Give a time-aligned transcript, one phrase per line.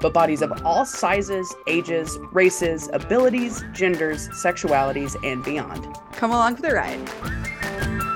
[0.00, 5.86] but bodies of all sizes, ages, races, abilities, genders, sexualities, and beyond.
[6.12, 8.08] Come along for the ride.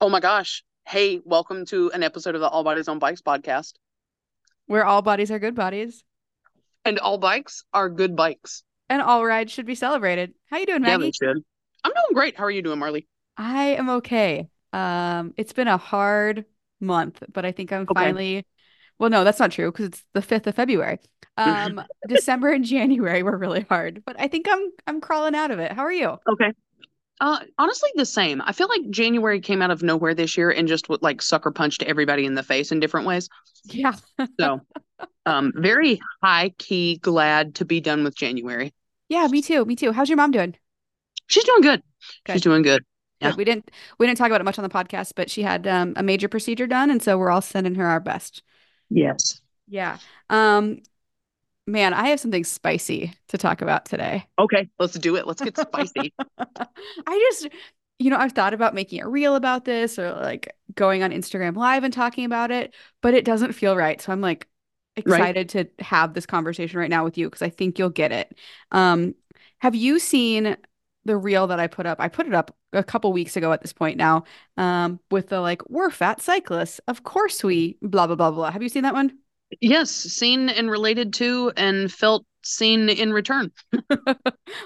[0.00, 0.64] Oh my gosh.
[0.86, 3.74] Hey, welcome to an episode of the All Bodies on Bikes podcast.
[4.66, 6.04] Where all bodies are good bodies,
[6.84, 8.64] And all bikes are good bikes.
[8.88, 10.34] and all rides should be celebrated.
[10.46, 10.92] How you doing, Maggie?
[10.92, 11.44] Yeah, they should.
[11.84, 12.36] I'm doing great.
[12.36, 13.06] How are you doing, Marley?
[13.36, 14.48] I am okay.
[14.72, 16.44] Um, it's been a hard
[16.80, 17.94] month, but I think I'm Okay.
[17.94, 18.46] finally.
[18.98, 20.98] Well, no, that's not true because it's the 5th of February.
[21.36, 25.58] Um, December and January were really hard, but I think I'm I'm crawling out of
[25.58, 25.72] it.
[25.72, 26.18] How are you?
[26.28, 26.52] Okay.
[27.20, 28.42] Uh, honestly, the same.
[28.44, 31.82] I feel like January came out of nowhere this year and just like sucker punched
[31.82, 33.28] everybody in the face in different ways.
[33.64, 33.94] Yeah.
[34.38, 34.60] So,
[35.26, 38.72] um, very high key glad to be done with January.
[39.10, 39.64] Yeah, me too.
[39.66, 39.92] Me too.
[39.92, 40.56] How's your mom doing?
[41.30, 41.82] She's doing good.
[42.26, 42.84] She's doing good.
[43.22, 43.28] Good.
[43.28, 43.34] Yeah.
[43.36, 45.94] We didn't we didn't talk about it much on the podcast, but she had um,
[45.96, 48.42] a major procedure done, and so we're all sending her our best.
[48.88, 49.40] Yes.
[49.68, 49.98] Yeah.
[50.28, 50.82] Um,
[51.66, 54.26] man, I have something spicy to talk about today.
[54.38, 55.26] Okay, let's do it.
[55.26, 56.12] Let's get spicy.
[56.38, 57.48] I just,
[57.98, 61.56] you know, I've thought about making a reel about this or like going on Instagram
[61.56, 64.00] Live and talking about it, but it doesn't feel right.
[64.00, 64.48] So I'm like
[64.96, 68.36] excited to have this conversation right now with you because I think you'll get it.
[68.72, 69.14] Um,
[69.58, 70.56] have you seen
[71.04, 71.98] the reel that I put up?
[72.00, 74.24] I put it up a couple weeks ago at this point now,
[74.56, 76.80] um, with the like, we're fat cyclists.
[76.88, 78.50] Of course we blah blah blah blah.
[78.50, 79.18] Have you seen that one?
[79.60, 83.52] yes, seen and related to and felt seen in return.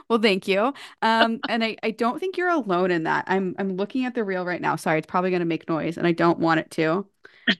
[0.08, 0.72] Well, thank you.
[1.03, 3.25] Um, and I, I don't think you're alone in that.
[3.26, 4.76] I'm I'm looking at the reel right now.
[4.76, 7.06] Sorry, it's probably gonna make noise, and I don't want it to.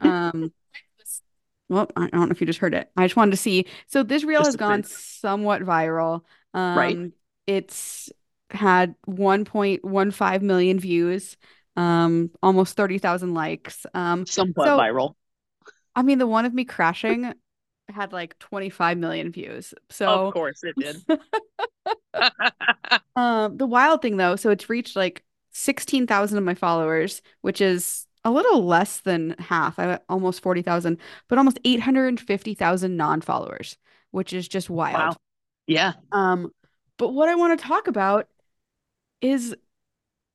[0.01, 0.53] Um,
[1.69, 2.91] well, I don't know if you just heard it.
[2.97, 3.67] I just wanted to see.
[3.87, 6.23] So this reel Just has gone somewhat viral.
[6.53, 7.13] Um, Right.
[7.47, 8.13] it's
[8.55, 11.37] had 1.15 million views,
[11.77, 13.85] um, almost 30,000 likes.
[13.95, 15.15] Um, Somewhat So- viral.
[15.97, 17.33] I mean, the one of me crashing
[17.89, 19.75] had like 25 million views.
[19.91, 20.97] So of course it did.
[23.17, 25.23] Um, the wild thing though, so it's reached like
[25.53, 29.79] 16,000 of my followers, which is a little less than half.
[29.79, 30.99] I almost 40,000,
[31.29, 33.77] but almost 850,000 non-followers,
[34.11, 34.95] which is just wild.
[34.97, 35.17] wow.
[35.67, 35.93] Yeah.
[36.11, 36.51] Um,
[36.99, 38.27] but what I want to talk about
[39.25, 39.57] is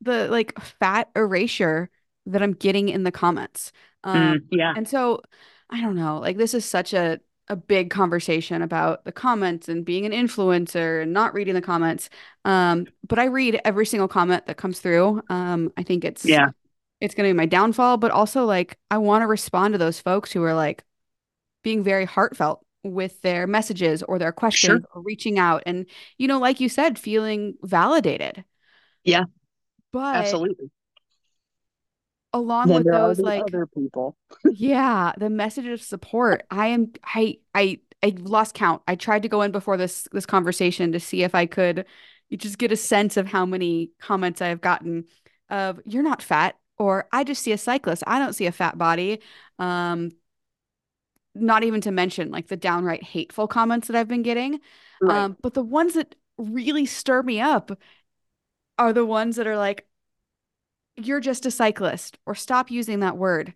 [0.02, 1.90] the like fat erasure
[2.28, 3.72] that I'm getting in the comments.
[4.04, 4.74] Um, Mm, yeah.
[4.76, 5.22] and so
[5.70, 7.20] I don't know, like this is such a
[7.52, 12.10] a big conversation about the comments and being an influencer and not reading the comments.
[12.46, 15.24] Um, but I read every single comment that comes through.
[15.30, 16.52] Um, I think it's Yeah.
[17.02, 20.32] it's gonna be my downfall, but also like I want to respond to those folks
[20.32, 20.84] who are like
[21.64, 25.86] being very heartfelt with their messages or their questions or reaching out and
[26.18, 28.46] you know, like you said, feeling validated.
[29.04, 29.26] Yeah.
[29.92, 30.72] But Absolutely.
[32.34, 34.16] along Then with those like other people.
[34.54, 36.44] Yeah, the message of support.
[36.52, 38.82] I am I I I lost count.
[38.88, 41.86] I tried to go in before this this conversation to see if I could
[42.32, 45.06] just get a sense of how many comments I have gotten
[45.50, 48.04] of you're not fat or I just see a cyclist.
[48.06, 49.22] I don't see a fat body.
[49.58, 50.12] Um
[51.36, 54.60] not even to mention like the downright hateful comments that I've been getting.
[55.02, 55.18] Right.
[55.18, 57.72] Um but the ones that really stir me up
[58.80, 59.86] are the ones that are like
[60.98, 63.54] you're just a cyclist or stop using that word.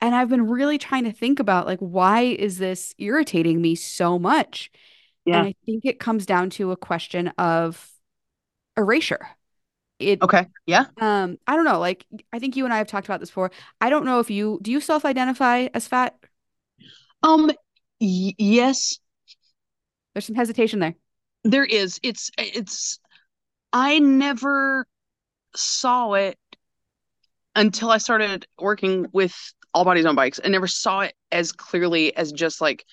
[0.00, 4.18] And I've been really trying to think about like why is this irritating me so
[4.18, 4.70] much?
[5.24, 5.38] Yeah.
[5.38, 7.90] And I think it comes down to a question of
[8.76, 9.26] erasure.
[9.98, 10.46] It okay.
[10.66, 10.86] Yeah.
[11.00, 13.50] um I don't know, like I think you and I have talked about this before.
[13.80, 16.14] I don't know if you do you self-identify as fat?
[17.22, 17.50] Um.
[18.00, 18.98] Y- yes,
[20.14, 20.94] There's some hesitation there.
[21.44, 21.98] there is.
[22.02, 22.30] It's.
[22.38, 23.00] It's.
[23.78, 24.86] I never
[25.54, 26.38] saw it
[27.54, 29.36] until I started working with
[29.74, 30.40] All Bodies on Bikes.
[30.42, 32.86] I never saw it as clearly as just like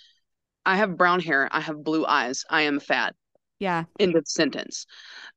[0.66, 3.16] I have brown hair, I have blue eyes, I am fat.
[3.60, 3.86] Yeah.
[3.98, 4.86] End of sentence.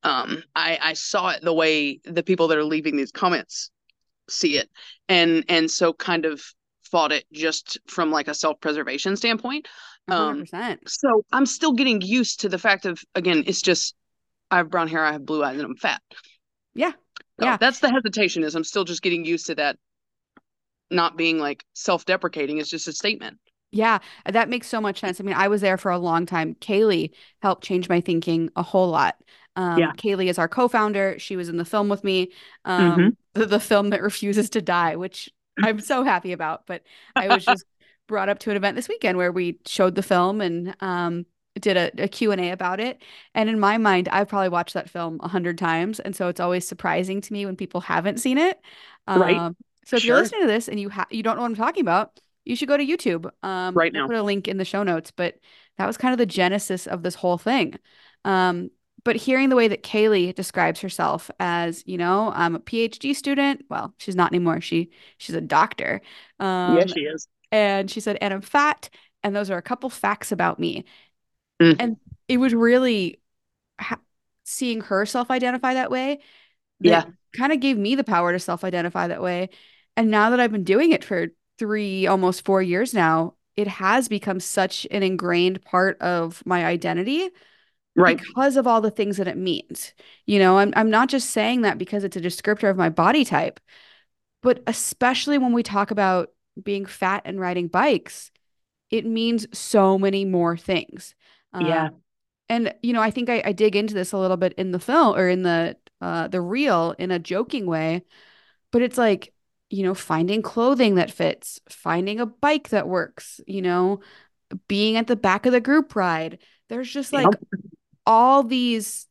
[0.02, 3.70] Um, I I saw it the way the people that are leaving these comments
[4.28, 4.68] see it,
[5.08, 6.42] and and so kind of
[6.82, 9.68] fought it just from like a self preservation standpoint.
[10.08, 10.88] Um, 100%.
[10.88, 13.94] so I'm still getting used to the fact of again, it's just
[14.50, 16.00] I have brown hair, I have blue eyes, and I'm fat.
[16.74, 16.92] Yeah.
[17.40, 17.56] So yeah.
[17.56, 19.76] That's the hesitation is I'm still just getting used to that
[20.90, 22.58] not being like self-deprecating.
[22.58, 23.38] It's just a statement.
[23.72, 25.20] Yeah, that makes so much sense.
[25.20, 26.54] I mean, I was there for a long time.
[26.54, 27.10] Kaylee
[27.42, 29.16] helped change my thinking a whole lot.
[29.56, 29.92] Um, yeah.
[29.92, 31.18] Kaylee is our co-founder.
[31.18, 32.32] She was in the film with me,
[32.64, 33.40] um, mm-hmm.
[33.40, 35.30] the, the, film that refuses to die, which
[35.62, 36.66] I'm so happy about.
[36.66, 36.82] But
[37.14, 37.64] I was just
[38.06, 41.26] brought up to an event this weekend where we showed the film and um,
[41.60, 43.02] did a, a Q&A about it.
[43.34, 46.00] And in my mind, I've probably watched that film a hundred times.
[46.00, 48.60] And so it's always surprising to me when people haven't seen it.
[49.08, 49.36] right.
[49.36, 50.08] Um, so if sure.
[50.08, 52.56] you're listening to this and you ha- you don't know what I'm talking about, you
[52.56, 53.30] should go to YouTube.
[53.42, 54.02] Um, right now.
[54.02, 55.10] I'll put a link in the show notes.
[55.10, 55.36] But
[55.78, 57.74] that was kind of the genesis of this whole thing.
[58.24, 58.70] Um,
[59.04, 63.64] but hearing the way that Kaylee describes herself as, you know, I'm a PhD student.
[63.70, 64.60] Well, she's not anymore.
[64.60, 66.00] She she's a doctor.
[66.40, 67.28] Um, yeah, she is.
[67.52, 68.90] And she said, and I'm fat.
[69.22, 70.84] And those are a couple facts about me.
[71.60, 71.76] Mm.
[71.78, 71.96] And
[72.28, 73.20] it was really
[73.80, 74.00] ha-
[74.44, 76.20] seeing her self-identify that way.
[76.80, 77.04] That yeah.
[77.36, 79.50] Kind of gave me the power to self-identify that way.
[79.96, 84.08] And now that I've been doing it for three, almost four years now, it has
[84.08, 87.30] become such an ingrained part of my identity
[87.94, 89.94] right because of all the things that it means
[90.26, 93.24] you know I'm, I'm not just saying that because it's a descriptor of my body
[93.24, 93.58] type
[94.42, 96.30] but especially when we talk about
[96.62, 98.30] being fat and riding bikes
[98.90, 101.14] it means so many more things
[101.54, 101.86] yeah.
[101.86, 102.02] Um,
[102.48, 104.78] and you know i think I, I dig into this a little bit in the
[104.78, 108.02] film or in the uh the reel in a joking way
[108.70, 109.32] but it's like
[109.68, 114.00] you know finding clothing that fits finding a bike that works you know
[114.68, 116.38] being at the back of the group ride.
[116.68, 117.28] There's just like
[118.04, 119.06] all these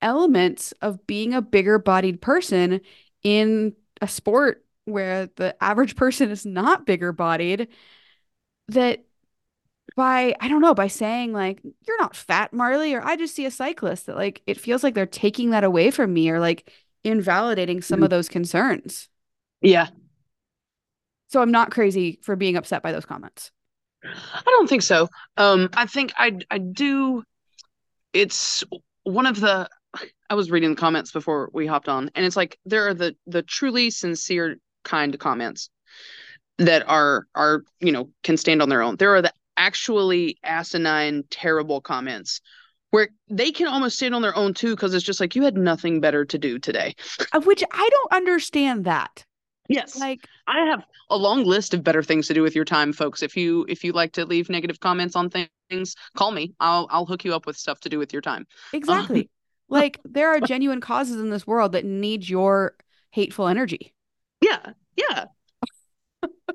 [0.00, 2.80] elements of being a bigger bodied person
[3.22, 7.68] in a sport where the average person is not bigger bodied
[8.68, 9.04] that
[9.96, 13.46] by I don't know by saying like you're not fat Marley or I just see
[13.46, 16.70] a cyclist that like it feels like they're taking that away from me or like
[17.04, 18.04] invalidating some mm-hmm.
[18.04, 19.08] of those concerns.
[19.60, 19.88] Yeah.
[21.28, 23.50] So I'm not crazy for being upset by those comments.
[24.04, 25.08] I don't think so.
[25.36, 27.22] Um I think I I do
[28.12, 28.64] it's
[29.04, 29.68] one of the
[30.30, 33.14] I was reading the comments before we hopped on, and it's like there are the
[33.26, 35.68] the truly sincere kind comments
[36.58, 38.96] that are are you know can stand on their own.
[38.96, 42.40] There are the actually asinine, terrible comments
[42.92, 45.56] where they can almost stand on their own too because it's just like you had
[45.56, 46.94] nothing better to do today.
[47.44, 49.24] Which I don't understand that.
[49.68, 49.98] Yes.
[49.98, 53.22] Like I have a long list of better things to do with your time, folks.
[53.22, 56.54] If you if you like to leave negative comments on things, call me.
[56.60, 58.46] I'll I'll hook you up with stuff to do with your time.
[58.74, 59.20] Exactly.
[59.20, 59.28] Um,
[59.68, 62.76] like there are genuine causes in this world that need your
[63.10, 63.94] hateful energy.
[64.42, 64.72] Yeah.
[64.96, 65.26] Yeah.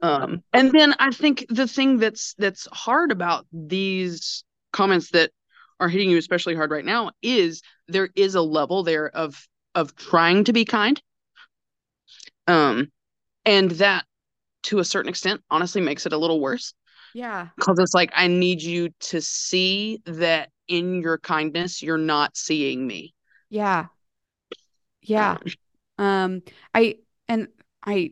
[0.02, 5.32] Um and then I think the thing that's that's hard about these comments that
[5.80, 9.96] are hitting you especially hard right now is there is a level there of of
[9.96, 11.02] trying to be kind.
[12.48, 12.92] Um
[13.46, 14.06] and that
[14.64, 16.74] to a certain extent honestly makes it a little worse.
[17.14, 17.48] Yeah.
[17.56, 22.86] Because it's like i need you to see that in your kindness you're not seeing
[22.86, 23.14] me.
[23.50, 23.88] Yeah.
[25.02, 25.38] Yeah.
[25.98, 26.42] Um, um
[26.74, 26.98] i
[27.28, 27.48] and
[27.88, 28.12] i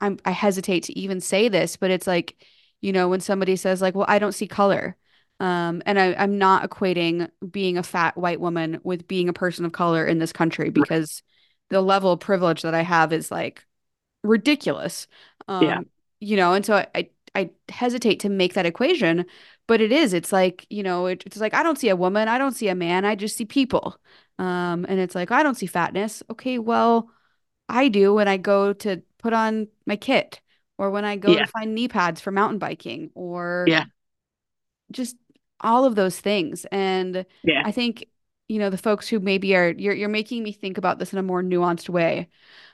[0.00, 2.44] I'm, i hesitate to even say this but it's like
[2.82, 4.96] you know when somebody says like well i don't see color
[5.40, 9.64] um, and I, i'm not equating being a fat white woman with being a person
[9.64, 11.22] of color in this country because
[11.70, 13.64] the level of privilege that i have is like
[14.22, 15.06] ridiculous.
[15.48, 15.80] Um, yeah.
[16.20, 19.26] You know, and so I, I, I hesitate to make that equation,
[19.66, 20.12] but it is.
[20.12, 22.68] It's like you know, it, it's like I don't see a woman, I don't see
[22.68, 23.96] a man, I just see people.
[24.38, 26.22] Um, and it's like I don't see fatness.
[26.30, 27.10] Okay, well,
[27.68, 30.40] I do when I go to put on my kit,
[30.78, 31.44] or when I go yeah.
[31.44, 33.84] to find knee pads for mountain biking, or yeah,
[34.90, 35.16] just
[35.60, 36.66] all of those things.
[36.72, 37.62] And yeah.
[37.64, 38.06] I think
[38.48, 41.18] you know the folks who maybe are you're you're making me think about this in
[41.18, 42.28] a more nuanced way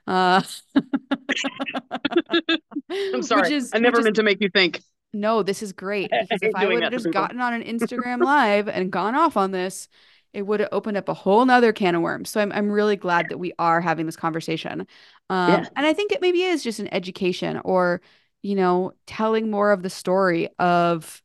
[0.09, 0.43] uh,
[2.91, 3.53] I'm sorry.
[3.53, 4.83] Is, I never meant to make you think.
[5.13, 8.69] No, this is great because if I would have just gotten on an Instagram live
[8.69, 9.89] and gone off on this,
[10.33, 12.31] it would have opened up a whole nother can of worms.
[12.31, 14.87] So I'm I'm really glad that we are having this conversation.
[15.31, 15.69] Um, yeah.
[15.77, 18.01] and I think it maybe is just an education or,
[18.43, 21.23] you know, telling more of the story of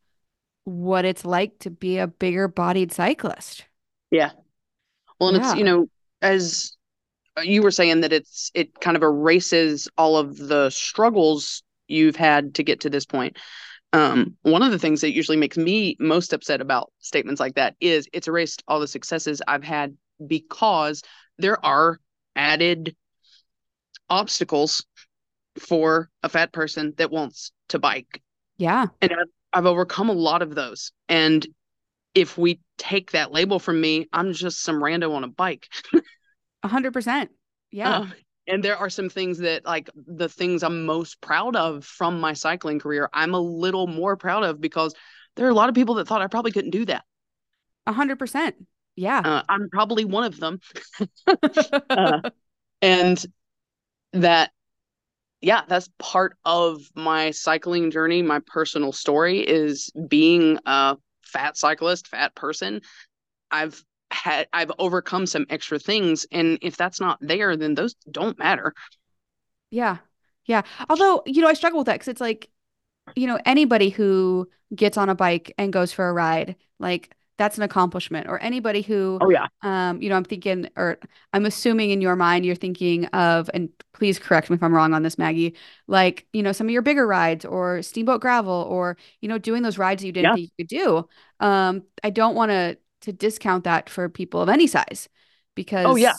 [0.66, 3.66] what it's like to be a bigger bodied cyclist.
[4.12, 4.32] Yeah.
[5.20, 5.52] Well, and yeah.
[5.52, 5.88] it's, you know,
[6.22, 6.76] as
[7.42, 12.56] you were saying that it's it kind of erases all of the struggles you've had
[12.56, 13.38] to get to this point.
[13.94, 17.76] Um, one of the things that usually makes me most upset about statements like that
[17.80, 19.96] is it's erased all the successes I've had
[20.26, 21.04] because
[21.38, 22.00] there are
[22.36, 22.96] added
[24.10, 24.84] obstacles
[25.60, 28.22] for a fat person that wants to bike.
[28.58, 28.88] Yeah.
[29.02, 30.92] And I've, I've overcome a lot of those.
[31.08, 31.46] And
[32.16, 35.68] if we take that label from me, I'm just some rando on a bike.
[36.64, 37.30] A hundred percent.
[37.72, 38.00] Yeah.
[38.00, 38.08] Uh,
[38.48, 42.34] and there are some things that like the things I'm most proud of from my
[42.34, 44.94] cycling career, I'm a little more proud of because
[45.36, 47.04] there are a lot of people that thought I probably couldn't do that.
[47.88, 48.56] A hundred percent.
[48.96, 49.20] Yeah.
[49.20, 50.60] Uh, I'm probably one of them.
[51.90, 52.22] uh,
[52.82, 53.26] and
[54.14, 54.52] that,
[55.42, 58.22] yeah, that's part of my cycling journey.
[58.22, 62.82] My personal story is being a fat cyclist, fat person.
[63.50, 63.84] I've
[64.14, 68.74] had I've overcome some extra things and if that's not there then those don't matter.
[69.72, 69.98] Yeah.
[70.46, 70.64] Yeah.
[70.90, 72.50] Although, you know, I struggle with that cuz it's like
[73.16, 77.58] you know, anybody who gets on a bike and goes for a ride, like that's
[77.58, 80.98] an accomplishment or anybody who oh yeah um you know i'm thinking or
[81.34, 84.94] i'm assuming in your mind you're thinking of and please correct me if i'm wrong
[84.94, 85.56] on this maggie
[85.88, 89.64] like you know some of your bigger rides or steamboat gravel or you know doing
[89.64, 90.36] those rides you didn't yeah.
[90.36, 91.08] think you could do
[91.46, 95.10] um i don't want to to discount that for people of any size
[95.56, 96.14] because oh yeah.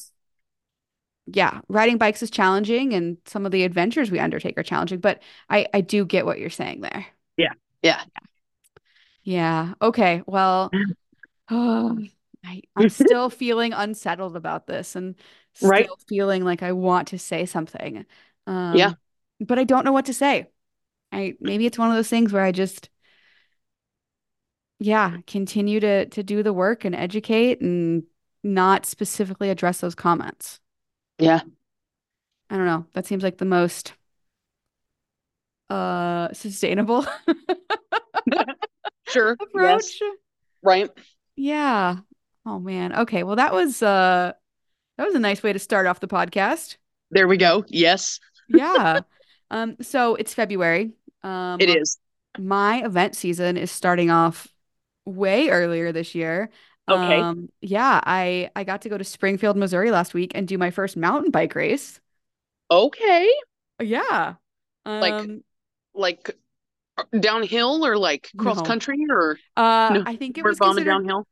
[1.26, 5.22] Yeah riding bikes is challenging and some of the adventures we undertake are challenging but
[5.48, 7.06] i i do get what you're saying there.
[7.36, 7.54] Yeah.
[7.82, 8.02] Yeah.
[9.22, 9.74] Yeah.
[9.80, 10.22] Okay.
[10.26, 10.70] Well
[11.50, 11.98] oh
[12.46, 15.14] I, i'm still feeling unsettled about this and
[15.54, 15.88] still right.
[16.06, 18.04] feeling like i want to say something.
[18.46, 18.92] Um, yeah.
[19.40, 20.48] but i don't know what to say.
[21.10, 22.90] I maybe it's one of those things where i just
[24.84, 28.02] yeah, continue to to do the work and educate and
[28.42, 30.60] not specifically address those comments.
[31.18, 31.40] Yeah.
[32.50, 32.84] I don't know.
[32.92, 33.94] That seems like the most
[35.70, 37.06] uh sustainable
[39.08, 39.84] sure approach.
[40.00, 40.00] Yes.
[40.62, 40.90] Right.
[41.34, 41.96] Yeah.
[42.44, 42.94] Oh man.
[42.94, 43.22] Okay.
[43.22, 44.32] Well, that was uh
[44.98, 46.76] that was a nice way to start off the podcast.
[47.10, 47.64] There we go.
[47.68, 48.20] Yes.
[48.48, 49.00] yeah.
[49.50, 50.92] Um so it's February.
[51.22, 51.98] Um It is.
[52.38, 54.48] My event season is starting off
[55.04, 56.50] way earlier this year.
[56.88, 57.20] Okay.
[57.20, 60.70] Um, yeah, I I got to go to Springfield, Missouri last week and do my
[60.70, 62.00] first mountain bike race.
[62.70, 63.30] Okay.
[63.80, 64.34] Yeah.
[64.84, 65.30] Um, like
[65.94, 66.36] like
[66.98, 68.62] uh, downhill or like cross no.
[68.62, 71.26] country or uh no, I think it was considered downhill.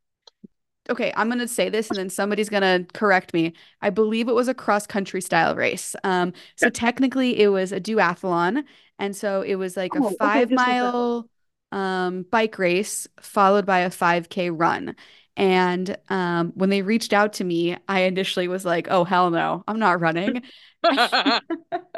[0.90, 3.52] Okay, I'm gonna say this and then somebody's gonna correct me.
[3.82, 5.94] I believe it was a cross country style race.
[6.02, 8.64] Um, so technically it was a duathlon,
[8.98, 11.28] and so it was like oh, a five okay, mile
[11.72, 14.94] um, bike race followed by a 5K run.
[15.36, 19.64] And um, when they reached out to me, I initially was like, oh, hell no,
[19.66, 20.42] I'm not running.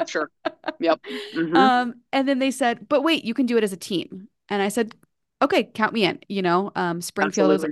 [0.06, 0.30] sure.
[0.80, 1.00] Yep.
[1.34, 1.56] Mm-hmm.
[1.56, 4.28] Um, and then they said, but wait, you can do it as a team.
[4.48, 4.94] And I said,
[5.42, 6.20] okay, count me in.
[6.28, 7.66] You know, um, Springfield is,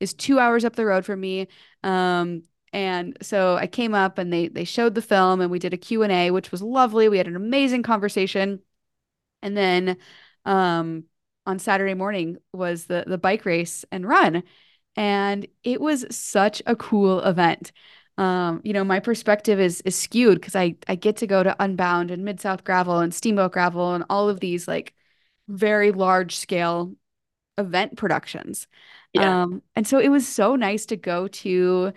[0.00, 1.48] is two hours up the road from me.
[1.82, 2.42] Um,
[2.74, 5.78] and so I came up and they they showed the film and we did a
[5.78, 7.08] Q&A, which was lovely.
[7.08, 8.60] We had an amazing conversation.
[9.40, 9.96] And then
[10.44, 11.04] um,
[11.46, 14.42] on Saturday morning was the the bike race and run.
[14.96, 17.72] And it was such a cool event.
[18.18, 21.56] Um, you know, my perspective is is skewed because I I get to go to
[21.62, 24.94] Unbound and Mid South Gravel and Steamboat Gravel and all of these like
[25.48, 26.94] very large scale
[27.58, 28.66] event productions.
[29.12, 29.42] Yeah.
[29.42, 31.92] Um, and so it was so nice to go to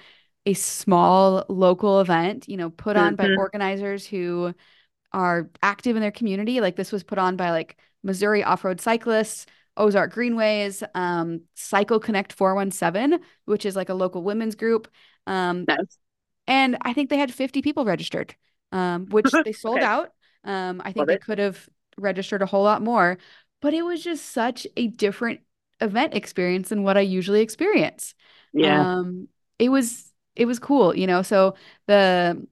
[0.46, 3.36] a small local event, you know, put on mm-hmm.
[3.36, 4.53] by organizers who
[5.12, 6.62] are active in their community.
[6.62, 9.46] Like this was put on by like Missouri Off Road Cyclists,
[9.77, 14.88] Ozark Greenways, um, Cycle Connect 417, which is like a local women's group.
[15.25, 15.98] Um, nice.
[16.48, 18.36] And I think they had 50 people registered,
[18.72, 19.86] um, which they sold okay.
[19.86, 20.13] out.
[20.44, 23.18] Um, I think Love they could have registered a whole lot more,
[23.62, 25.41] but it was just such a different
[25.82, 28.15] event experience than what I usually experience.
[28.53, 28.98] Yeah.
[28.98, 29.27] Um,
[29.58, 31.22] it was it was cool, you know.
[31.22, 31.56] So
[31.88, 32.46] the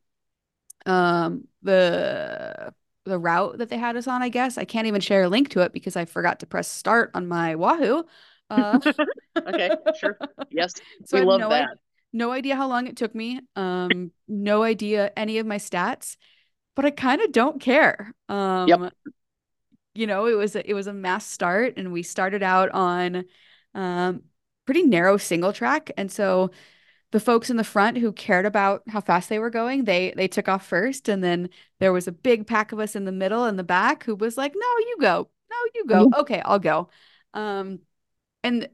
[0.85, 2.73] um the
[3.07, 4.57] the route that they had us on, I guess.
[4.57, 7.27] I can't even share a link to it because I forgot to press start on
[7.27, 8.03] my Wahoo.
[8.49, 8.79] Uh,
[9.35, 10.17] okay, sure.
[10.49, 10.73] Yes.
[11.05, 11.63] So we love no that.
[11.63, 11.75] I-
[12.13, 13.41] no idea how long it took me.
[13.57, 16.15] Um, no idea any of my stats,
[16.73, 18.13] but I kind of don't care.
[18.29, 18.93] Um, yep.
[19.93, 23.25] you know, it was a, it was a mass start, and we started out on
[23.75, 24.21] um
[24.65, 26.51] pretty narrow single track, and so
[27.11, 30.27] the folks in the front who cared about how fast they were going, they they
[30.27, 31.49] took off first, and then
[31.79, 34.37] there was a big pack of us in the middle and the back who was
[34.37, 35.29] like, "No, you go.
[35.49, 36.05] No, you go.
[36.07, 36.19] Mm-hmm.
[36.21, 36.89] Okay, I'll go."
[37.33, 37.79] Um,
[38.43, 38.69] and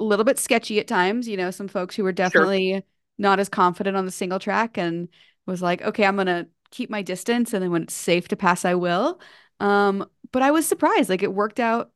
[0.00, 1.28] a little bit sketchy at times.
[1.28, 2.82] You know, some folks who were definitely sure.
[3.18, 5.08] not as confident on the single track and
[5.46, 8.64] was like, "Okay, I'm gonna keep my distance, and then when it's safe to pass,
[8.64, 9.20] I will."
[9.60, 11.92] Um, but I was surprised; like it worked out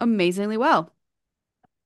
[0.00, 0.94] amazingly well.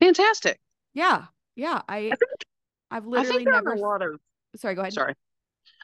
[0.00, 0.60] Fantastic.
[0.92, 1.26] Yeah,
[1.56, 1.82] yeah.
[1.88, 2.44] I, I think
[2.90, 3.72] I've literally never.
[3.72, 4.20] a lot of.
[4.56, 4.92] Sorry, go ahead.
[4.92, 5.14] Sorry.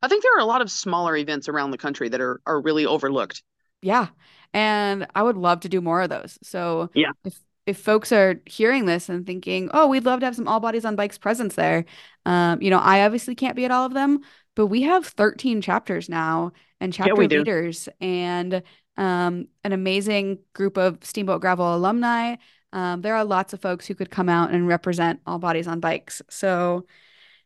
[0.02, 2.60] I think there are a lot of smaller events around the country that are are
[2.60, 3.42] really overlooked.
[3.82, 4.08] Yeah,
[4.52, 6.38] and I would love to do more of those.
[6.42, 10.36] So yeah, if if folks are hearing this and thinking, oh, we'd love to have
[10.36, 11.84] some all bodies on bikes presence there,
[12.26, 14.20] um, you know, I obviously can't be at all of them,
[14.56, 17.38] but we have 13 chapters now and Yeah, chapter do.
[17.38, 18.62] leaders and
[18.96, 22.36] um, an amazing group of Steamboat Gravel alumni.
[22.72, 25.80] Um, there are lots of folks who could come out and represent all bodies on
[25.80, 26.22] bikes.
[26.30, 26.86] So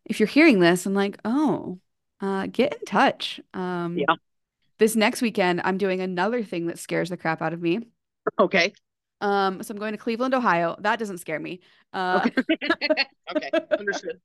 [0.04, 1.78] if you're hearing this and like, oh,
[2.20, 3.40] uh, get in touch.
[3.54, 4.16] Um, Yeah.
[4.78, 7.86] This next weekend, I'm doing another thing that scares the crap out of me.
[8.38, 8.72] Okay.
[9.20, 10.76] Um, so I'm going to Cleveland, Ohio.
[10.80, 11.60] That doesn't scare me.
[11.92, 12.42] Uh, Okay.
[13.36, 13.50] okay.
[13.78, 14.20] Understood.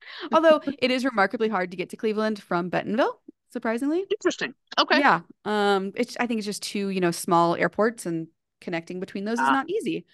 [0.32, 4.04] although it is remarkably hard to get to Cleveland from Bentonville, surprisingly.
[4.10, 4.54] Interesting.
[4.78, 4.98] Okay.
[4.98, 5.20] Yeah.
[5.44, 8.28] Um, it's I think it's just two, you know, small airports and
[8.62, 9.52] connecting between those is Ah.
[9.52, 10.06] not easy.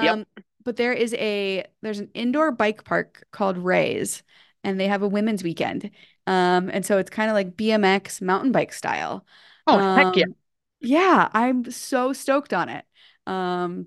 [0.00, 0.14] Yep.
[0.14, 0.26] Um,
[0.64, 4.22] but there is a there's an indoor bike park called Ray's,
[4.64, 5.90] and they have a women's weekend.
[6.26, 9.26] Um, and so it's kind of like BMX mountain bike style.
[9.66, 10.24] Oh, heck yeah.
[10.24, 10.36] Um,
[10.80, 12.84] yeah, I'm so stoked on it.
[13.26, 13.86] Um,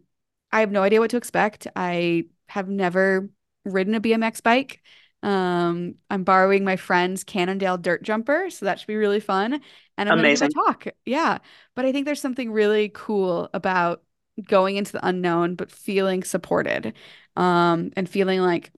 [0.52, 1.68] I have no idea what to expect.
[1.76, 3.30] I have never
[3.66, 4.82] ridden a BMX bike.
[5.24, 9.62] Um, I'm borrowing my friend's Cannondale dirt jumper, so that should be really fun.
[9.98, 10.50] And I'm gonna give a Amazing.
[10.50, 10.88] talk.
[11.06, 11.40] Yeah.
[11.76, 14.04] But I think there's something really cool about
[14.44, 16.94] going into the unknown, but feeling supported.
[17.36, 18.72] Um, and feeling like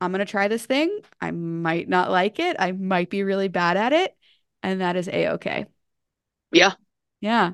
[0.00, 1.00] I'm gonna try this thing.
[1.20, 2.56] I might not like it.
[2.58, 4.16] I might be really bad at it,
[4.62, 5.66] and that is a-okay.
[6.52, 6.74] Yeah.
[7.20, 7.52] Yeah.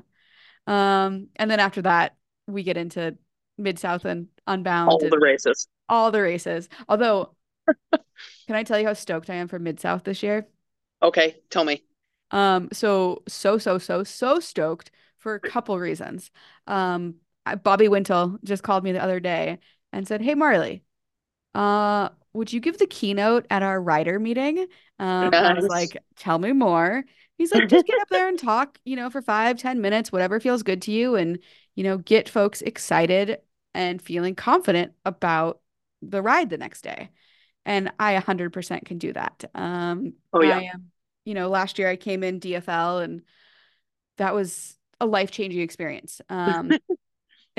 [0.67, 3.17] Um, and then after that, we get into
[3.57, 5.67] Mid-South and Unbound All and the races.
[5.89, 6.69] all the races.
[6.87, 7.35] Although,
[8.47, 10.47] can I tell you how stoked I am for Mid-South this year?
[11.01, 11.37] Okay.
[11.49, 11.83] Tell me.
[12.31, 16.31] Um, so so so so so stoked for a couple reasons.
[16.67, 17.15] Um,
[17.55, 19.59] Bobby Wintle just called me the other day
[19.93, 20.83] and said, "Hey Marley,
[21.55, 24.67] uh, would you give the keynote at our writer meeting?"
[24.99, 27.03] Um, I was like, "Tell me more."
[27.37, 30.39] He's like, "Just get up there and talk, you know, for five, ten minutes, whatever
[30.39, 31.39] feels good to you, and
[31.75, 33.39] you know, get folks excited
[33.73, 35.61] and feeling confident about
[36.01, 37.09] the ride the next day."
[37.65, 39.45] And I 100% can do that.
[39.53, 40.57] Um, Oh, yeah.
[40.57, 40.91] I am,
[41.25, 43.21] you know, last year I came in DFL and
[44.17, 46.21] that was a life-changing experience.
[46.29, 46.71] Um,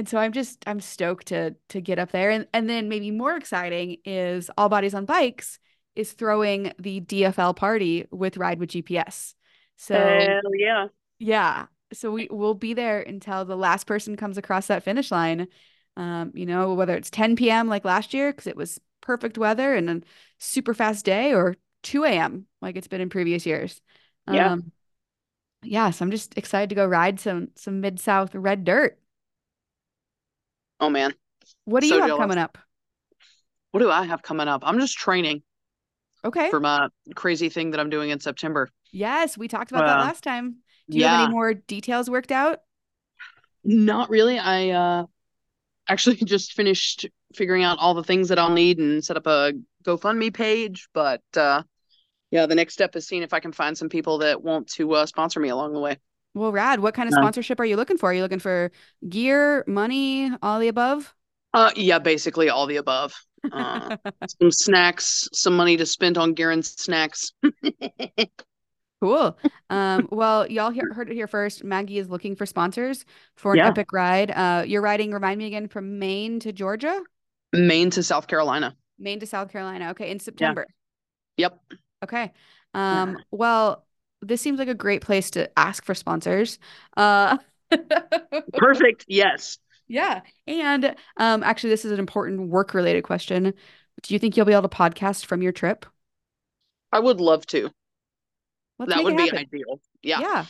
[0.01, 2.31] and so I'm just I'm stoked to to get up there.
[2.31, 5.59] And and then maybe more exciting is All Bodies on Bikes
[5.95, 9.35] is throwing the DFL party with Ride with GPS.
[9.77, 10.87] So Hell yeah.
[11.19, 11.67] yeah.
[11.93, 15.49] So we will be there until the last person comes across that finish line.
[15.99, 17.69] Um, you know, whether it's 10 p.m.
[17.69, 20.01] like last year, because it was perfect weather and a
[20.39, 22.47] super fast day, or 2 a.m.
[22.63, 23.83] like it's been in previous years.
[24.31, 24.53] Yeah.
[24.53, 24.73] Um,
[25.63, 29.00] yeah, so I'm just excited to go ride some some mid-south red dirt.
[30.81, 31.15] Oh man.
[31.65, 32.15] What do So you have jealous.
[32.15, 32.59] coming up?
[33.73, 34.63] What do I have coming up?
[34.65, 35.43] I'm just training
[36.25, 36.51] Okay.
[36.51, 38.69] for my crazy thing that I'm doing in September.
[38.93, 40.57] Yes, we talked about that Uh, last time.
[40.91, 42.61] Do you have any more details worked out?
[43.65, 44.39] Not really.
[44.39, 45.07] I uh
[45.89, 49.53] actually just finished figuring out all the things that I'll need and set up a
[49.85, 51.65] GoFundMe page, but uh
[52.31, 54.93] yeah, the next step is seeing if I can find some people that want to
[54.95, 55.99] uh sponsor me along the way.
[56.35, 56.81] Well, rad.
[56.81, 58.11] What kind of sponsorship are you looking for?
[58.11, 58.71] Are you looking for
[59.09, 61.15] gear, money, all the above?
[61.53, 63.13] Uh yeah, basically all the above.
[63.51, 63.91] Uh
[64.41, 67.33] some snacks, some money to spend on gear and snacks.
[69.01, 69.39] Cool.
[69.71, 71.65] Um, well, y'all hear, heard it here first.
[71.65, 73.69] Maggie is looking for sponsors for an Yeah.
[73.69, 74.31] epic ride.
[74.31, 77.01] Uh, you're riding, remind me again, from Maine to Georgia,
[77.53, 78.77] Maine to South Carolina.
[78.99, 79.91] Maine to South Carolina.
[79.93, 80.67] Okay, in September.
[81.39, 81.59] Yep.
[82.05, 82.33] Okay.
[82.75, 83.87] Um, well,
[84.23, 86.59] this seems like a great place to ask for sponsors.
[86.97, 87.39] Uh,
[88.53, 89.05] Perfect.
[89.09, 89.59] Yes.
[89.89, 90.21] yeah.
[90.47, 93.55] And um, actually, this is an important work related question.
[94.03, 95.87] Do you think you'll be able to podcast from your trip?
[96.93, 97.71] I would love to.
[98.79, 99.81] Let's that would be ideal.
[100.03, 100.21] Yeah.
[100.21, 100.45] Yeah.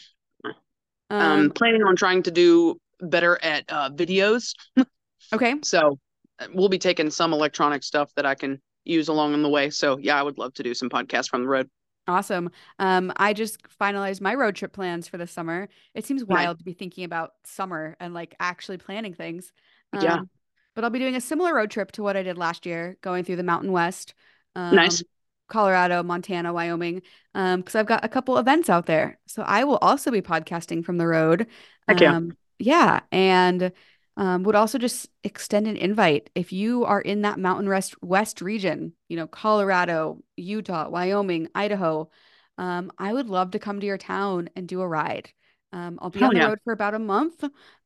[1.10, 4.54] Um, Um, planning on trying to do better at uh, videos.
[5.32, 5.56] okay.
[5.62, 5.98] So
[6.38, 9.70] uh, we'll be taking some electronic stuff that I can use along the way.
[9.70, 11.68] So yeah, I would love to do some podcasts from the road.
[12.06, 12.50] Awesome.
[12.78, 15.68] Um, I just finalized my road trip plans for the summer.
[15.94, 19.52] It seems wild to be thinking about summer and like actually planning things.
[19.92, 20.14] Yeah.
[20.14, 20.30] Um,
[20.74, 23.24] but I'll be doing a similar road trip to what I did last year, going
[23.24, 24.14] through the Mountain West,
[24.54, 25.02] um, Nice.
[25.48, 27.02] Colorado, Montana, Wyoming,
[27.34, 29.18] um, because I've got a couple events out there.
[29.26, 31.48] So I will also be podcasting from the road.
[31.86, 32.16] Heck yeah.
[32.16, 33.72] Um, yeah, and
[34.16, 38.40] um, would also just extend an invite if you are in that Mountain West West
[38.40, 42.10] region, you know, Colorado, Utah, Wyoming, Idaho.
[42.58, 45.30] Um, I would love to come to your town and do a ride.
[45.72, 46.48] Um, I'll be on the yeah.
[46.48, 47.42] road for about a month.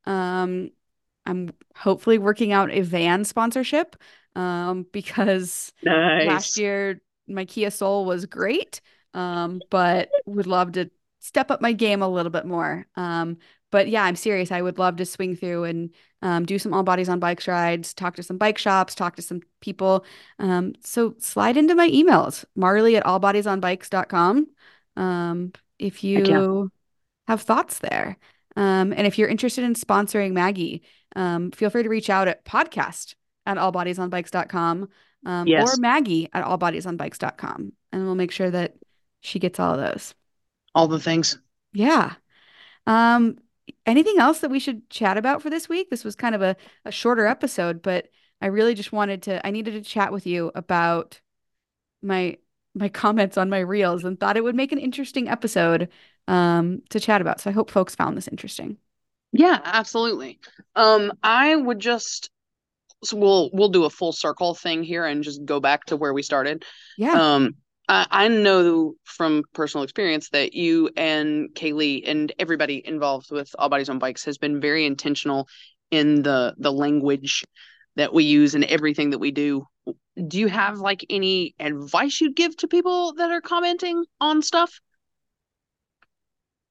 [0.06, 0.70] Um,
[1.26, 3.96] I'm hopefully working out a van sponsorship
[4.34, 6.26] um, because Nice.
[6.26, 8.80] last year my Kia Soul was great,
[9.12, 12.86] um, but would love to step up my game a little bit more.
[12.96, 13.38] Um,
[13.70, 14.52] but yeah, I'm serious.
[14.52, 15.90] I would love to swing through and
[16.24, 19.22] um, do some all bodies on bikes rides, talk to some bike shops, talk to
[19.22, 20.04] some people.
[20.38, 24.46] Um, so slide into my emails, marley at allbodiesonbikes.com.
[24.96, 26.70] Um, if you
[27.28, 28.16] have thoughts there.
[28.56, 30.82] Um, and if you're interested in sponsoring Maggie,
[31.14, 34.88] um, feel free to reach out at podcast at allbodiesonbikes.com
[35.26, 35.76] um, yes.
[35.76, 37.72] or Maggie at allbodiesonbikes.com.
[37.92, 38.74] And we'll make sure that
[39.20, 40.14] she gets all of those.
[40.74, 41.38] All the things.
[41.74, 42.14] Yeah.
[42.86, 43.36] Um,
[43.86, 45.90] anything else that we should chat about for this week?
[45.90, 48.08] This was kind of a, a shorter episode, but
[48.40, 51.20] I really just wanted to, I needed to chat with you about
[52.02, 52.38] my
[52.74, 55.88] my comments on my reels and thought it would make an interesting episode
[56.26, 57.40] um, to chat about.
[57.40, 58.78] So I hope folks found this interesting.
[59.32, 60.40] Yeah, absolutely.
[60.74, 62.30] Um, I would just
[63.04, 66.12] so we'll we'll do a full circle thing here and just go back to where
[66.12, 66.64] we started.
[66.96, 67.34] Yeah.
[67.34, 67.56] Um,
[67.88, 73.68] I, I know from personal experience that you and Kaylee and everybody involved with All
[73.68, 75.48] Bodies on Bikes has been very intentional
[75.90, 77.44] in the the language
[77.96, 79.66] that we use and everything that we do.
[80.26, 84.80] Do you have like any advice you'd give to people that are commenting on stuff?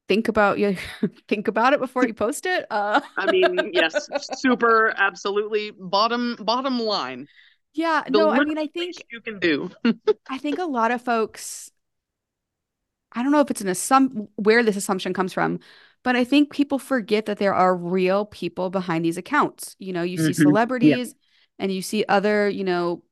[0.08, 0.76] think about you
[1.28, 6.80] think about it before you post it uh i mean yes super absolutely bottom bottom
[6.80, 7.26] line
[7.74, 9.70] yeah the no i mean i think you can do
[10.30, 11.72] i think a lot of folks
[13.12, 15.60] i don't know if it's an assump where this assumption comes from
[16.04, 20.04] but i think people forget that there are real people behind these accounts you know
[20.04, 20.44] you see mm-hmm.
[20.44, 21.64] celebrities yeah.
[21.64, 23.04] and you see other you know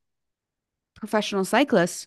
[0.94, 2.06] professional cyclists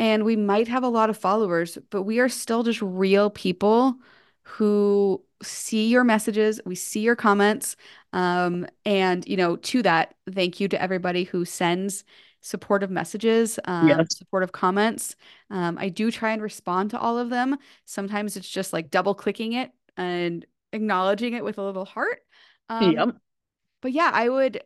[0.00, 3.96] and we might have a lot of followers, but we are still just real people
[4.44, 7.76] who see your messages, we see your comments.
[8.12, 12.04] Um, and, you know, to that, thank you to everybody who sends
[12.42, 14.16] supportive messages, um, yes.
[14.16, 15.14] supportive comments.
[15.50, 17.58] Um, I do try and respond to all of them.
[17.84, 22.20] Sometimes it's just like double clicking it and acknowledging it with a little heart.
[22.68, 23.16] Um, yep.
[23.82, 24.62] But yeah, I would,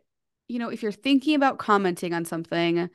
[0.49, 2.89] you know, if you're thinking about commenting on something,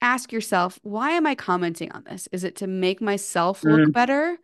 [0.00, 2.28] ask yourself, why am I commenting on this?
[2.32, 3.90] Is it to make myself look mm-hmm.
[3.90, 4.38] better?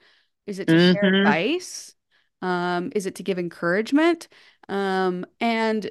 [0.46, 0.92] Is it to mm-hmm.
[0.92, 1.95] share advice?
[2.42, 4.28] Um, is it to give encouragement?
[4.68, 5.90] Um, and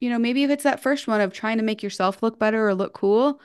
[0.00, 2.68] you know, maybe if it's that first one of trying to make yourself look better
[2.68, 3.40] or look cool,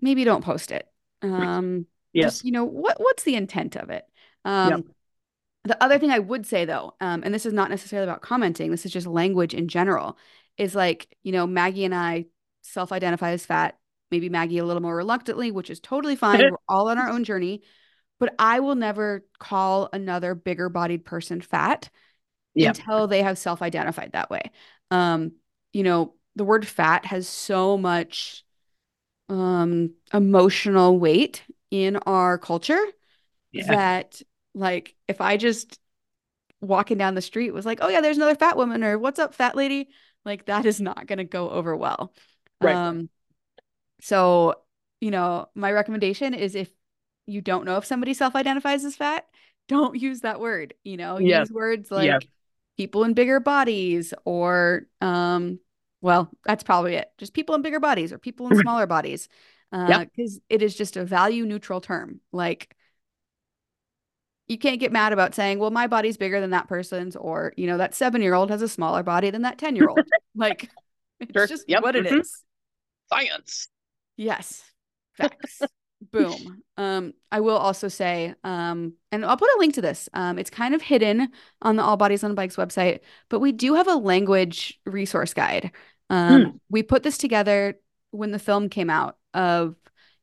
[0.00, 0.88] maybe don't post it.
[1.22, 2.34] Um, yes.
[2.34, 4.04] Just, you know, what what's the intent of it?
[4.44, 4.80] Um, yep.
[5.64, 8.70] The other thing I would say though, um, and this is not necessarily about commenting,
[8.70, 10.16] this is just language in general,
[10.56, 12.26] is like, you know, Maggie and I
[12.62, 13.78] self identify as fat
[14.10, 16.40] maybe Maggie a little more reluctantly, which is totally fine.
[16.40, 17.62] We're all on our own journey.
[18.18, 21.88] But I will never call another bigger bodied person fat
[22.54, 22.76] yep.
[22.76, 24.50] until they have self identified that way.
[24.90, 25.32] Um,
[25.72, 28.44] you know, the word fat has so much
[29.28, 32.82] um emotional weight in our culture
[33.52, 33.66] yeah.
[33.66, 34.22] that
[34.54, 35.78] like if I just
[36.60, 39.34] walking down the street was like, oh yeah, there's another fat woman or what's up,
[39.34, 39.88] fat lady?
[40.24, 42.12] Like that is not gonna go over well.
[42.60, 42.74] Right.
[42.74, 43.10] Um
[44.00, 44.54] so,
[45.00, 46.70] you know, my recommendation is if
[47.28, 49.26] you don't know if somebody self identifies as fat,
[49.68, 50.74] don't use that word.
[50.82, 52.26] You know, use words like
[52.76, 55.60] people in bigger bodies or, um,
[56.00, 57.10] well, that's probably it.
[57.18, 59.28] Just people in bigger bodies or people in smaller bodies.
[59.70, 62.20] Uh, because it is just a value neutral term.
[62.32, 62.74] Like,
[64.46, 67.66] you can't get mad about saying, well, my body's bigger than that person's, or, you
[67.66, 70.00] know, that seven year old has a smaller body than that 10 year old.
[70.34, 70.70] like,
[71.20, 71.46] it's sure.
[71.46, 71.82] just yep.
[71.82, 72.20] what it mm-hmm.
[72.20, 72.42] is.
[73.10, 73.68] Science.
[74.16, 74.62] Yes.
[75.18, 75.60] Facts.
[76.00, 76.62] Boom.
[76.76, 80.08] Um, I will also say, um, and I'll put a link to this.
[80.14, 81.28] Um, it's kind of hidden
[81.60, 85.72] on the All Bodies on Bikes website, but we do have a language resource guide.
[86.08, 86.60] Um, mm.
[86.70, 87.78] we put this together
[88.10, 89.74] when the film came out of,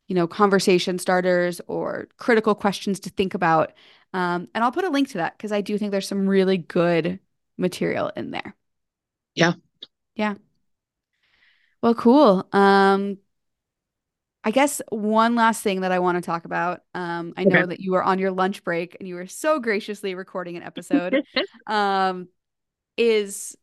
[0.07, 3.73] you know, conversation starters or critical questions to think about.
[4.13, 6.57] Um, and I'll put a link to that because I do think there's some really
[6.57, 7.19] good
[7.57, 8.55] material in there.
[9.35, 9.53] Yeah.
[10.15, 10.35] Yeah.
[11.81, 12.47] Well, cool.
[12.53, 13.17] Um,
[14.45, 16.81] I guess one last thing that I want to talk about.
[16.93, 17.69] Um, I know okay.
[17.69, 21.23] that you were on your lunch break and you were so graciously recording an episode.
[21.67, 22.27] um,
[22.95, 23.57] is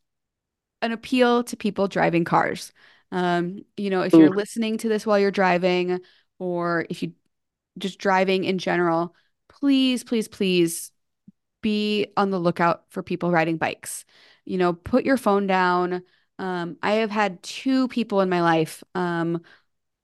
[0.82, 2.72] an appeal to people driving cars.
[3.12, 6.00] Um, you know, if you're listening to this while you're driving,
[6.40, 7.12] or if you
[7.78, 9.14] just driving in general,
[9.48, 10.90] please, please, please
[11.62, 14.04] be on the lookout for people riding bikes.
[14.44, 16.02] You know, put your phone down.
[16.40, 19.42] Um, I have had two people in my life um,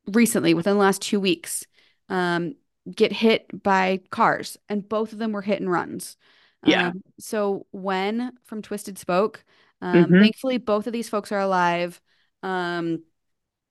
[0.09, 1.67] recently within the last two weeks
[2.09, 2.55] um,
[2.91, 6.17] get hit by cars, and both of them were hit and runs.
[6.65, 6.89] Yeah.
[6.89, 9.45] Um, so when from Twisted Spoke,
[9.81, 10.21] um, mm-hmm.
[10.21, 12.01] thankfully both of these folks are alive.
[12.43, 13.05] Um,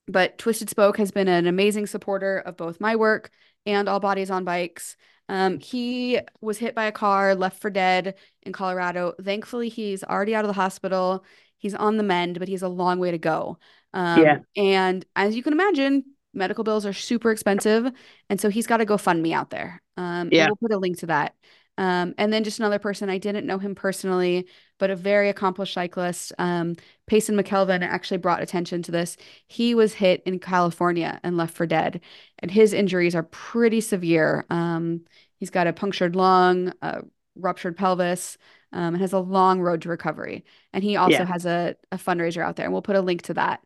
[0.08, 3.30] but Twisted Spoke has been an amazing supporter of both my work
[3.66, 4.96] and All Bodies on Bikes.
[5.28, 9.14] Um, he was hit by a car, left for dead in Colorado.
[9.22, 11.26] Thankfully, he's already out of the hospital.
[11.58, 13.60] He's on the mend, but he has a long way to go.
[13.94, 14.40] Um, Yeah.
[14.56, 16.06] And as you can imagine,
[16.38, 17.92] medical bills are super expensive.
[18.30, 19.82] And so he's got to GoFundMe out there.
[19.98, 20.48] Um, Yeah.
[20.48, 21.36] we'll put a link to that.
[21.80, 24.48] Um, and then just another person, I didn't know him personally,
[24.80, 26.34] but a very accomplished cyclist.
[26.40, 29.16] Um, Payson McElveen actually brought attention to this.
[29.48, 32.02] He was hit in California and left for dead,
[32.40, 34.46] and his injuries are pretty severe.
[34.50, 35.02] Um,
[35.38, 37.04] he's got a punctured lung, a
[37.36, 38.40] ruptured pelvis,
[38.74, 40.46] um, and has a long road to recovery.
[40.74, 41.26] And he also Yeah.
[41.26, 43.64] has a, a fundraiser out there, and we'll put a link to that.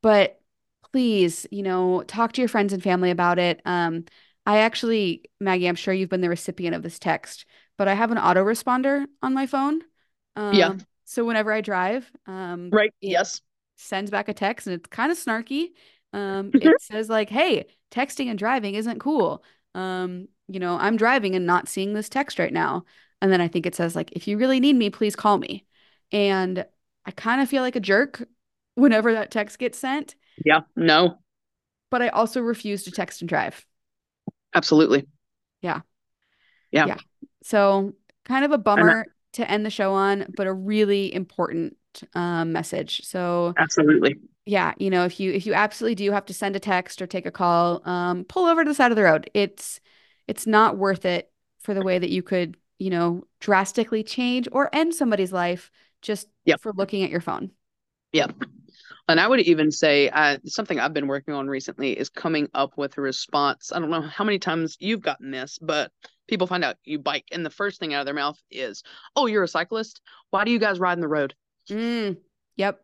[0.00, 0.40] But
[0.92, 3.60] please, you know, talk to your friends and family about it.
[3.64, 4.04] Um,
[4.46, 7.46] I actually, Maggie, I'm sure you've been the recipient of this text,
[7.78, 9.82] but I have an autoresponder on my phone.
[10.36, 10.74] Um, Yeah.
[11.04, 12.92] So whenever I drive, um, Right.
[13.00, 13.40] Yes.
[13.76, 15.68] sends back a text and it's kind of snarky.
[16.12, 19.44] Um, it says like, "Hey, texting and driving isn't cool.
[19.74, 22.84] Um, you know, I'm driving and not seeing this text right now."
[23.20, 25.66] And then I think it says like, "If you really need me, please call me."
[26.12, 26.66] And
[27.06, 28.28] I kind of feel like a jerk
[28.74, 30.60] whenever that text gets sent, Yeah.
[30.76, 31.18] No.
[31.90, 33.64] but I also refuse to text and drive.
[34.54, 35.06] Absolutely.
[35.62, 35.80] Yeah.
[36.70, 36.86] Yeah.
[36.86, 36.98] Yeah.
[37.42, 41.76] So, kind of a bummer to end the show on, but a really important
[42.14, 43.02] um, message.
[43.04, 44.16] So, Absolutely.
[44.46, 47.06] yeah, you know, if you if you absolutely do have to send a text or
[47.06, 49.30] take a call, um, pull over to the side of the road.
[49.34, 49.80] It's
[50.28, 54.70] it's not worth it for the way that you could, you know, drastically change or
[54.74, 55.70] end somebody's life
[56.02, 56.60] just Yep.
[56.60, 57.52] for looking at your phone.
[58.12, 58.32] Yep.
[59.08, 62.76] And I would even say uh, something I've been working on recently is coming up
[62.76, 63.72] with a response.
[63.72, 65.90] I don't know how many times you've gotten this, but
[66.28, 68.82] people find out you bike, and the first thing out of their mouth is,
[69.16, 70.00] "Oh, you're a cyclist.
[70.30, 71.34] Why do you guys ride in the road?"
[71.68, 72.16] Mm,
[72.56, 72.80] yep.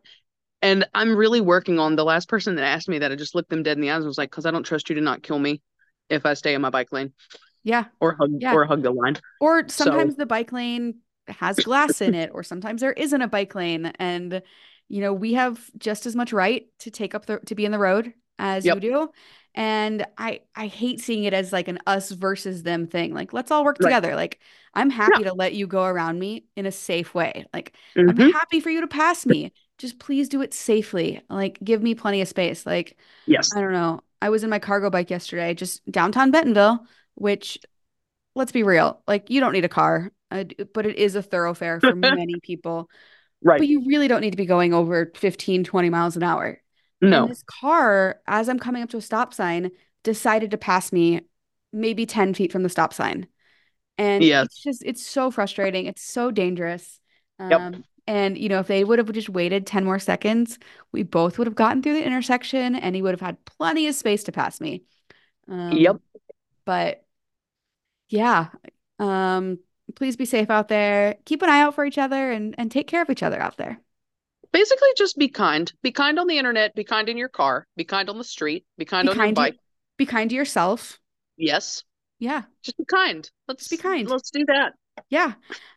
[0.61, 3.11] And I'm really working on the last person that asked me that.
[3.13, 4.89] I just looked them dead in the eyes and was like, "Because I don't trust
[4.89, 5.61] you to not kill me
[6.09, 7.13] if I stay in my bike lane
[7.63, 7.85] Yeah.
[8.01, 8.53] or hug Yeah.
[8.53, 12.43] or hug the line." Or So- sometimes the bike lane has glass in it, or
[12.43, 13.85] sometimes there isn't a bike lane.
[13.85, 14.41] And,
[14.89, 17.71] you know, we have just as much right to take up the to be in
[17.71, 18.75] the road as Yep.
[18.75, 19.09] you do.
[19.55, 23.13] And I I hate seeing it as like an us versus them thing.
[23.13, 23.89] Like, let's all work Right.
[23.89, 24.15] together.
[24.15, 24.39] Like,
[24.73, 27.45] I'm happy to let you go around me in a safe way.
[27.53, 27.75] Like,
[28.07, 28.31] I'm Mhm.
[28.31, 29.53] happy for you to pass me.
[29.77, 31.21] Just please do it safely.
[31.29, 32.65] Like, give me plenty of space.
[32.65, 33.49] Like, Yes.
[33.55, 34.01] I don't know.
[34.21, 37.57] I was in my cargo bike yesterday, just downtown Bentonville, which
[38.35, 41.95] let's be real, like you don't need a car, but it is a thoroughfare for
[41.95, 42.89] many people.
[43.41, 43.59] Right.
[43.59, 46.61] But you really don't need to be going over 15, 20 miles an hour.
[47.01, 47.23] No.
[47.23, 49.71] And this car, as I'm coming up to a stop sign,
[50.03, 51.21] decided to pass me
[51.71, 53.27] maybe 10 feet from the stop sign.
[53.97, 54.47] And Yes.
[54.47, 55.85] it's just, it's so frustrating.
[55.85, 56.99] It's so dangerous.
[57.39, 57.59] Yep.
[57.59, 60.57] Um, and, you know, if they would have just waited 10 more seconds,
[60.91, 63.95] we both would have gotten through the intersection and he would have had plenty of
[63.95, 64.83] space to pass me.
[65.47, 65.97] Um, Yep.
[66.65, 67.03] But
[68.09, 68.47] yeah,
[68.97, 69.59] um,
[69.95, 71.15] please be safe out there.
[71.25, 73.57] Keep an eye out for each other and, and take care of each other out
[73.57, 73.79] there.
[74.51, 75.71] Basically, just be kind.
[75.83, 76.73] Be kind on the internet.
[76.75, 77.67] Be kind in your car.
[77.75, 78.65] Be kind on the street.
[78.77, 79.57] Be kind Be on your kind to, bike.
[79.97, 80.99] be kind to yourself.
[81.37, 81.83] Yes.
[82.19, 82.43] Yeah.
[82.63, 83.29] Just be kind.
[83.47, 84.09] Let's be kind.
[84.09, 84.73] Let's do that.
[85.09, 85.33] Yeah.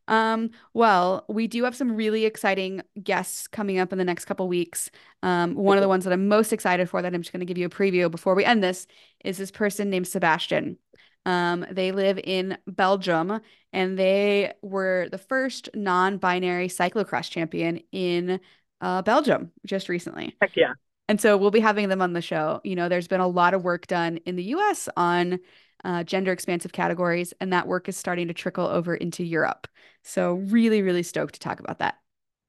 [0.09, 4.49] Um, well, we do have some really exciting guests coming up in the next couple
[4.49, 4.91] weeks.
[5.23, 7.47] Um, one of the ones that I'm most excited for that I'm just going to
[7.47, 8.87] give you a preview before we end this
[9.25, 10.77] is this person named Sebastian.
[11.25, 13.41] Um, they live in Belgium
[13.73, 18.41] and they were the first non-binary cyclocross champion in
[18.81, 20.37] uh, Belgium just recently.
[20.41, 20.73] Heck yeah.
[21.09, 22.61] And so we'll be having them on the show.
[22.65, 25.39] You know, there's been a lot of work done in the US on
[25.85, 29.67] uh, gender expansive categories, and that work is starting to trickle over into Europe.
[30.03, 31.97] So, really, really stoked to talk about that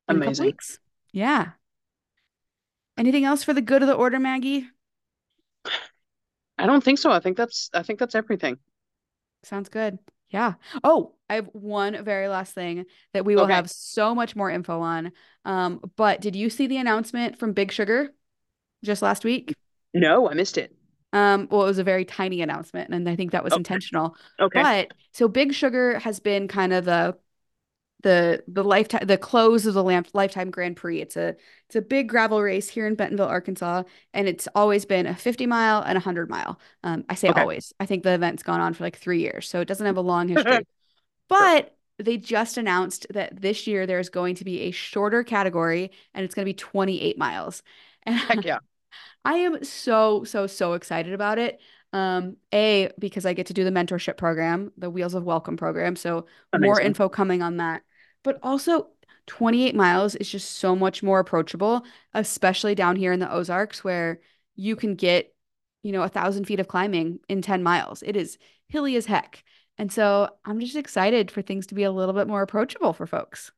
[0.08, 0.58] in a couple Amazing.
[1.12, 1.52] Yeah.
[2.98, 4.68] Anything else for the good of the order, Maggie?
[6.58, 7.12] I don't think so.
[7.12, 8.58] I think that's I think that's everything.
[9.44, 10.00] Sounds good.
[10.30, 10.54] Yeah.
[10.84, 13.54] Oh, I have one very last thing that we will Okay.
[13.54, 15.12] have so much more info on.
[15.46, 18.14] Um, but did you see the announcement from Big Sugar
[18.84, 19.54] just last week?
[19.94, 20.76] No, I missed it.
[21.12, 23.58] Um, well, it was a very tiny announcement, and I think that was Okay.
[23.58, 24.16] intentional.
[24.40, 24.62] Okay.
[24.62, 27.18] But so Big Sugar has been kind of the
[28.04, 31.02] the the lifetime the close of the lamp, Life Time Grand Prix.
[31.02, 31.36] It's a
[31.68, 35.46] it's a big gravel race here in Bentonville, Arkansas, and it's always been a 50
[35.48, 36.60] mile and a 100 mile.
[36.84, 37.42] Um, I say Okay.
[37.42, 37.74] always.
[37.80, 40.02] I think the event's gone on for like three years, so it doesn't have a
[40.02, 40.68] long history.
[41.30, 46.26] But they just announced that this year there's going to be a shorter category, and
[46.26, 47.64] it's going to be 28 miles.
[48.06, 48.60] And Heck yeah.
[49.24, 51.62] I am so, so, so excited about it.
[51.94, 55.96] Um, A, because I get to do the mentorship program, the Wheels of Welcome program.
[55.96, 57.84] So more info coming on that.
[58.24, 58.90] But also
[59.28, 61.84] 28 miles is just so much more approachable,
[62.14, 64.20] especially down here in the Ozarks where
[64.56, 65.34] you can get,
[65.82, 68.04] you know, a thousand feet of climbing in 10 miles.
[68.04, 69.44] It is hilly as heck.
[69.78, 73.08] And so I'm just excited for things to be a little bit more approachable for
[73.08, 73.52] folks.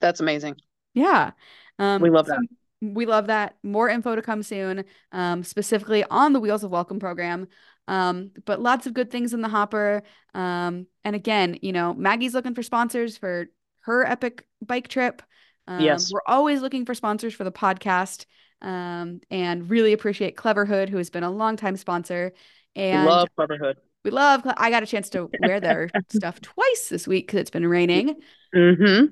[0.00, 0.56] That's amazing.
[0.94, 1.30] Yeah.
[1.78, 2.40] Um, we love that.
[2.80, 3.56] we love that.
[3.62, 7.48] More info to come soon, um, specifically on the Wheels of Welcome program.
[7.88, 10.02] Um, but lots of good things in the hopper.
[10.34, 13.46] Um, and again, you know, Maggie's looking for sponsors for
[13.82, 15.22] her epic bike trip.
[15.66, 16.12] Um, yes.
[16.12, 18.26] We're always looking for sponsors for the podcast
[18.60, 22.32] um, and really appreciate Cleverhood, who has been a longtime sponsor.
[22.74, 23.74] And we love Cleverhood.
[24.04, 27.50] We love, I got a chance to wear their stuff twice this week because it's
[27.50, 28.16] been raining.
[28.54, 29.06] Mm-hmm.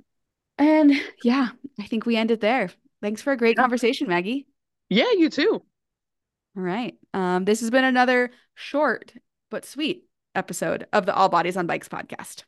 [0.59, 2.71] And yeah, I think we end it there.
[3.01, 4.47] Thanks for a great conversation, Maggie.
[4.89, 5.63] Yeah, you too.
[6.57, 6.99] All right.
[7.15, 9.15] Um, this has been another short
[9.51, 10.05] but sweet
[10.35, 12.45] episode of the All Bodies on Bikes podcast.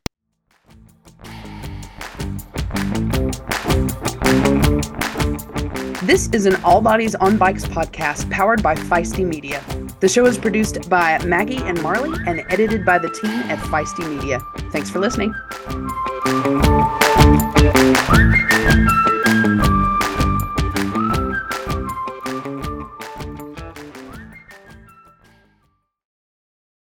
[6.03, 9.63] This is an All Bodies on Bikes podcast powered by Feisty Media.
[9.99, 14.07] The show is produced by Maggie and Marley and edited by the team at Feisty
[14.07, 14.39] Media.
[14.71, 15.33] Thanks for listening.